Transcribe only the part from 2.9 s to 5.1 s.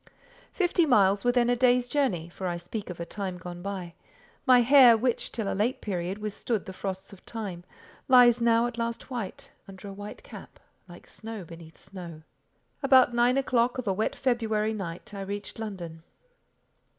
a time gone by: my hair,